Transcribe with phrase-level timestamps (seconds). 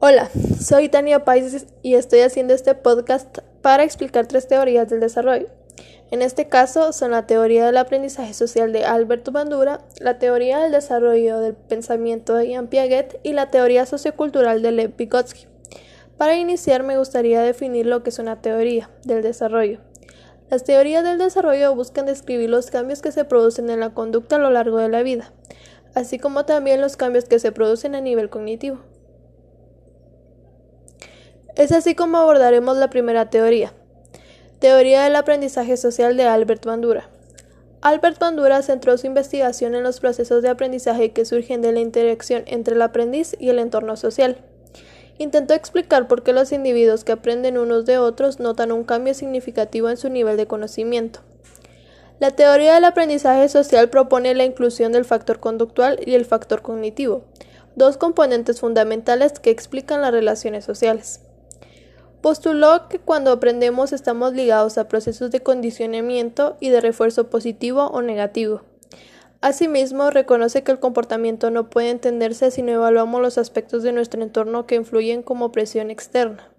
[0.00, 5.48] Hola, soy Tania Paises y estoy haciendo este podcast para explicar tres teorías del desarrollo.
[6.12, 10.70] En este caso son la teoría del aprendizaje social de Alberto Bandura, la teoría del
[10.70, 15.48] desarrollo del pensamiento de Jean Piaget y la teoría sociocultural de Lev Vygotsky.
[16.16, 19.80] Para iniciar me gustaría definir lo que es una teoría del desarrollo.
[20.48, 24.38] Las teorías del desarrollo buscan describir los cambios que se producen en la conducta a
[24.38, 25.32] lo largo de la vida,
[25.96, 28.78] así como también los cambios que se producen a nivel cognitivo.
[31.58, 33.72] Es así como abordaremos la primera teoría.
[34.60, 37.10] Teoría del aprendizaje social de Albert Bandura.
[37.80, 42.44] Albert Bandura centró su investigación en los procesos de aprendizaje que surgen de la interacción
[42.46, 44.38] entre el aprendiz y el entorno social.
[45.18, 49.90] Intentó explicar por qué los individuos que aprenden unos de otros notan un cambio significativo
[49.90, 51.22] en su nivel de conocimiento.
[52.20, 57.24] La teoría del aprendizaje social propone la inclusión del factor conductual y el factor cognitivo,
[57.74, 61.22] dos componentes fundamentales que explican las relaciones sociales.
[62.20, 68.02] Postuló que cuando aprendemos estamos ligados a procesos de condicionamiento y de refuerzo positivo o
[68.02, 68.62] negativo.
[69.40, 74.20] Asimismo, reconoce que el comportamiento no puede entenderse si no evaluamos los aspectos de nuestro
[74.20, 76.50] entorno que influyen como presión externa.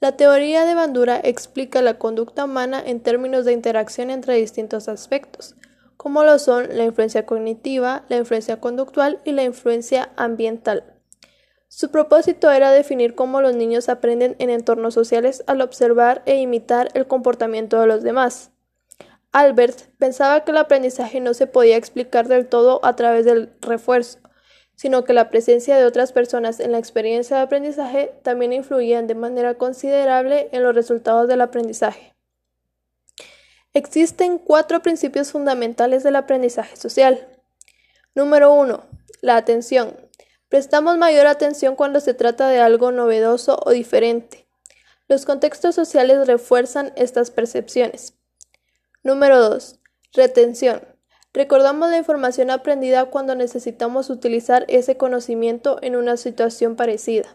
[0.00, 5.54] La teoría de Bandura explica la conducta humana en términos de interacción entre distintos aspectos,
[5.96, 10.97] como lo son la influencia cognitiva, la influencia conductual y la influencia ambiental.
[11.68, 16.88] Su propósito era definir cómo los niños aprenden en entornos sociales al observar e imitar
[16.94, 18.50] el comportamiento de los demás.
[19.32, 24.18] Albert pensaba que el aprendizaje no se podía explicar del todo a través del refuerzo,
[24.74, 29.14] sino que la presencia de otras personas en la experiencia de aprendizaje también influían de
[29.14, 32.14] manera considerable en los resultados del aprendizaje.
[33.74, 37.28] Existen cuatro principios fundamentales del aprendizaje social.
[38.14, 38.82] Número 1.
[39.20, 39.94] La atención.
[40.48, 44.48] Prestamos mayor atención cuando se trata de algo novedoso o diferente.
[45.06, 48.14] Los contextos sociales refuerzan estas percepciones.
[49.02, 49.80] Número 2.
[50.14, 50.82] Retención.
[51.34, 57.28] Recordamos la información aprendida cuando necesitamos utilizar ese conocimiento en una situación parecida.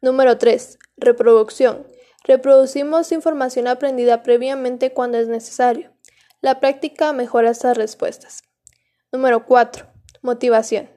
[0.00, 0.78] Número 3.
[0.96, 1.86] Reproducción.
[2.24, 5.92] Reproducimos información aprendida previamente cuando es necesario.
[6.40, 8.42] La práctica mejora estas respuestas.
[9.12, 9.86] Número 4.
[10.22, 10.91] Motivación.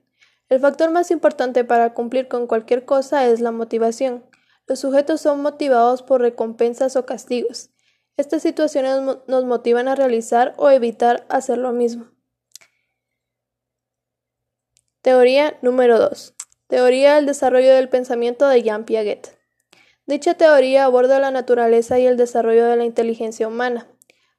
[0.47, 4.23] El factor más importante para cumplir con cualquier cosa es la motivación.
[4.67, 7.71] Los sujetos son motivados por recompensas o castigos.
[8.15, 12.11] Estas situaciones nos motivan a realizar o evitar hacer lo mismo.
[15.01, 16.35] Teoría número 2.
[16.67, 19.37] Teoría del desarrollo del pensamiento de Jean Piaget.
[20.05, 23.87] Dicha teoría aborda la naturaleza y el desarrollo de la inteligencia humana.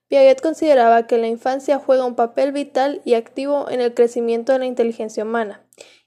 [0.06, 4.60] Piaget consideraba que la infancia juega un papel vital y activo en el crecimiento de
[4.60, 5.65] la inteligencia humana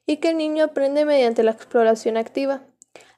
[0.09, 2.63] y que el niño aprende mediante la exploración activa.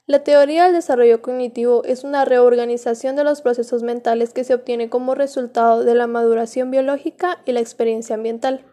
[0.07, 4.89] La teoría del desarrollo cognitivo es una reorganización de los procesos mentales que se obtiene
[4.89, 8.65] como resultado de la maduración biológica y la experiencia ambiental.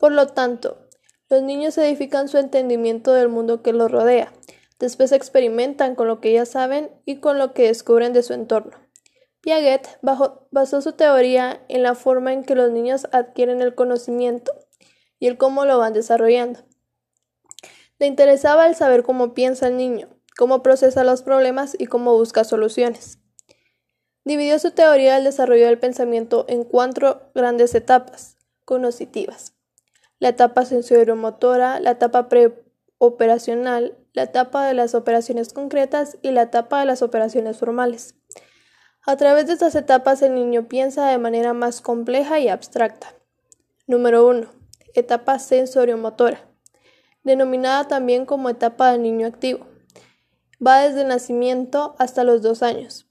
[0.00, 0.88] Por lo tanto,
[1.30, 4.32] los niños edifican su entendimiento del mundo que los rodea,
[4.80, 8.76] después experimentan con lo que ya saben y con lo que descubren de su entorno.
[9.42, 14.50] Piaget basó su teoría en la forma en que los niños adquieren el conocimiento
[15.20, 16.67] y el cómo lo van desarrollando.
[17.98, 22.44] Le interesaba el saber cómo piensa el niño, cómo procesa los problemas y cómo busca
[22.44, 23.18] soluciones.
[24.24, 29.54] Dividió su teoría del desarrollo del pensamiento en cuatro grandes etapas cognitivas.
[30.18, 36.80] La etapa sensoriomotora, la etapa preoperacional, la etapa de las operaciones concretas y la etapa
[36.80, 38.14] de las operaciones formales.
[39.06, 43.14] A través de estas etapas el niño piensa de manera más compleja y abstracta.
[43.86, 44.50] Número 1.
[44.94, 46.47] Etapa sensoriomotora,
[47.28, 49.66] denominada también como etapa del niño activo.
[50.66, 53.06] Va desde el nacimiento hasta los dos años.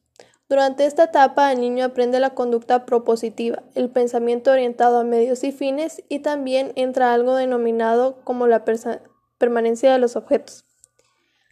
[0.50, 5.52] Durante esta etapa el niño aprende la conducta propositiva, el pensamiento orientado a medios y
[5.52, 8.66] fines y también entra algo denominado como la
[9.38, 10.66] permanencia de los objetos.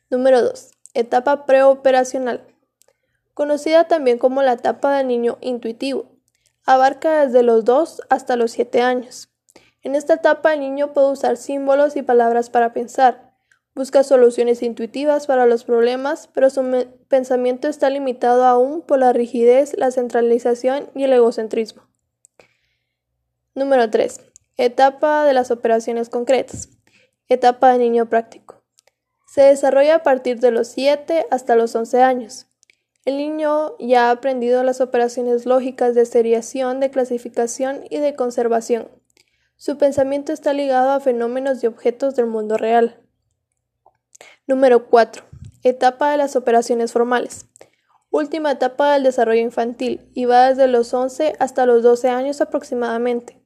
[0.10, 0.72] Número 2.
[0.94, 2.48] Etapa preoperacional.
[3.34, 6.06] Conocida también como la etapa del niño intuitivo.
[6.66, 9.30] Abarca desde los 2 hasta los 7 años.
[9.86, 13.26] En esta etapa el niño puede usar símbolos y palabras para pensar,
[13.76, 19.76] Busca soluciones intuitivas para los problemas, pero su pensamiento está limitado aún por la rigidez,
[19.78, 21.84] la centralización y el egocentrismo.
[23.54, 24.22] Número 3.
[24.56, 26.70] Etapa de las operaciones concretas.
[27.28, 28.64] Etapa de niño práctico.
[29.28, 32.48] Se desarrolla a partir de los 7 hasta los 11 años.
[33.04, 38.88] El niño ya ha aprendido las operaciones lógicas de seriación, de clasificación y de conservación.
[39.58, 43.02] Su pensamiento está ligado a fenómenos y objetos del mundo real.
[44.48, 45.24] Número 4.
[45.64, 47.46] etapa de las operaciones formales,
[48.10, 53.42] última etapa del desarrollo infantil y va desde los 11 hasta los 12 años aproximadamente.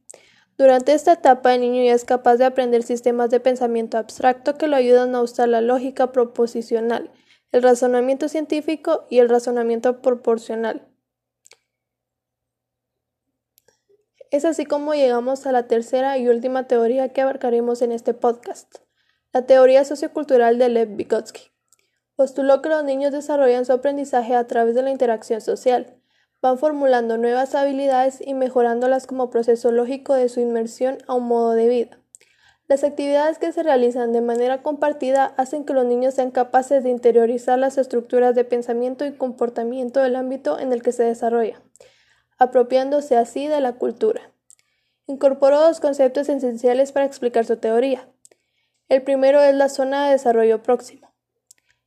[0.58, 4.68] Durante esta etapa el niño ya es capaz de aprender sistemas de pensamiento abstracto que
[4.68, 7.12] lo ayudan a usar la lógica proposicional,
[7.52, 10.89] el razonamiento científico y el razonamiento proporcional.
[14.32, 18.76] Es así como llegamos a la tercera y última teoría que abarcaremos en este podcast,
[19.34, 21.50] la teoría sociocultural de Lev Vygotsky.
[22.16, 25.96] Postuló que los niños desarrollan su aprendizaje a través de la interacción social,
[26.44, 31.54] van formulando nuevas habilidades y mejorándolas como proceso lógico de su inmersión a un modo
[31.54, 32.00] de vida.
[32.68, 36.92] Las actividades que se realizan de manera compartida hacen que los niños sean capaces de
[36.92, 41.60] interiorizar las estructuras de pensamiento y comportamiento del ámbito en el que se desarrolla
[42.40, 44.32] apropiándose así de la cultura.
[45.06, 48.08] Incorporó dos conceptos esenciales para explicar su teoría.
[48.88, 51.14] El primero es la zona de desarrollo próximo.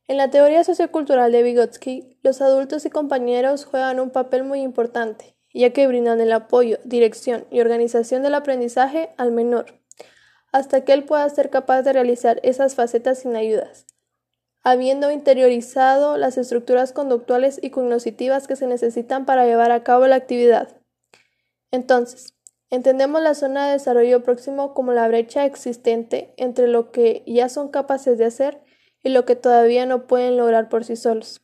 [0.07, 5.35] En la teoría sociocultural de Vygotsky, los adultos y compañeros juegan un papel muy importante,
[5.53, 9.81] ya que brindan el apoyo, dirección y organización del aprendizaje al menor,
[10.51, 13.92] hasta que él pueda ser capaz de realizar esas facetas sin ayudas
[14.63, 20.15] habiendo interiorizado las estructuras conductuales y cognitivas que se necesitan para llevar a cabo la
[20.15, 20.77] actividad.
[21.71, 22.33] Entonces,
[22.69, 27.69] entendemos la zona de desarrollo próximo como la brecha existente entre lo que ya son
[27.69, 28.61] capaces de hacer
[29.03, 31.41] y lo que todavía no pueden lograr por sí solos.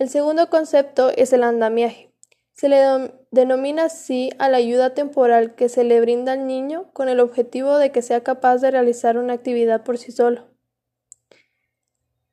[0.00, 2.10] El segundo concepto es el andamiaje.
[2.52, 7.08] Se le denomina así a la ayuda temporal que se le brinda al niño con
[7.08, 10.53] el objetivo de que sea capaz de realizar una actividad por sí solo.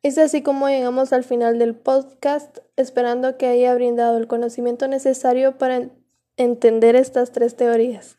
[0.04, 5.60] Es así como llegamos al final del podcast, esperando que haya brindado el conocimiento necesario
[5.60, 5.90] para
[6.38, 8.18] entender estas tres teorías.